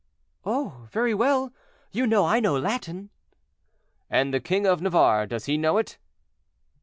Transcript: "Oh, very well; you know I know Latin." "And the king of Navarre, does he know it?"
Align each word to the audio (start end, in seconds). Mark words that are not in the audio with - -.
"Oh, 0.45 0.87
very 0.89 1.13
well; 1.13 1.53
you 1.91 2.07
know 2.07 2.25
I 2.25 2.39
know 2.39 2.57
Latin." 2.57 3.11
"And 4.09 4.33
the 4.33 4.39
king 4.39 4.65
of 4.65 4.81
Navarre, 4.81 5.27
does 5.27 5.45
he 5.45 5.59
know 5.59 5.77
it?" 5.77 5.99